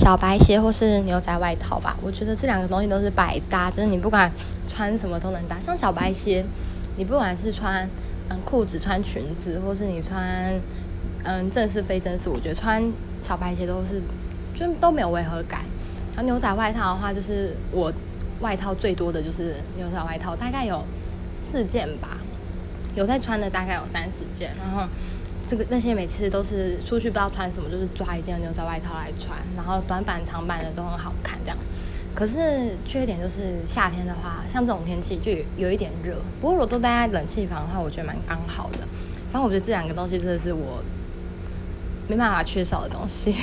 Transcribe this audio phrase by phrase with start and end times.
[0.00, 1.94] 小白鞋或是牛仔外套吧。
[2.02, 4.32] 我觉得这两个东西都是百搭，就是你不管
[4.66, 5.60] 穿什么都能搭。
[5.60, 6.42] 像小白鞋，
[6.96, 7.86] 你不管是穿
[8.30, 10.58] 嗯裤子、穿裙子，或是你穿
[11.22, 12.82] 嗯正式非正式，我觉得穿
[13.20, 14.00] 小白鞋都是
[14.58, 15.60] 就都没有违和感。
[16.14, 17.92] 然后牛仔外套的话，就是我
[18.40, 20.82] 外套最多的就是牛仔外套，大概有
[21.38, 22.16] 四件吧，
[22.94, 24.88] 有在穿的大概有三十件，然后。
[25.50, 31.58] 这个那些每次都是出去不知道穿什么，就是抓一件牛仔外套来穿，然后短版长版的都很好看这样。
[32.14, 36.14] 可是缺点就是夏天的话，像这种天气就有一点热。
[36.40, 38.86] 不过如果都待在冷气房的话，我觉得蛮刚好的。
[39.32, 40.80] 反正我觉得这两个东西真的是我
[42.06, 43.34] 没办法缺少的东西。